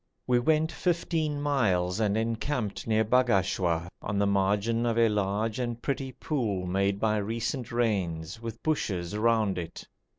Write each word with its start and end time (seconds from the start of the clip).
We 0.25 0.39
went 0.39 0.71
fifteen 0.71 1.39
miles 1.43 1.99
and 1.99 2.17
encamped 2.17 2.87
near 2.87 3.03
Bagashwa 3.05 3.87
on 4.01 4.17
the 4.17 4.25
margin 4.25 4.83
of 4.87 4.97
a 4.97 5.07
large 5.09 5.59
and 5.59 5.79
pretty 5.79 6.11
pool 6.13 6.65
made 6.65 6.99
by 6.99 7.17
recent 7.17 7.71
rains, 7.71 8.41
with 8.41 8.63
bushes 8.63 9.15
round 9.15 9.59
it. 9.59 9.87